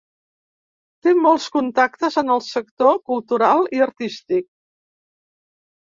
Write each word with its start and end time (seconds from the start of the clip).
Té 1.07 1.13
molts 1.25 1.45
contactes 1.57 2.17
en 2.23 2.33
el 2.37 2.43
sector 2.47 2.99
cultural 3.13 3.69
i 3.81 3.85
artístic. 3.89 4.49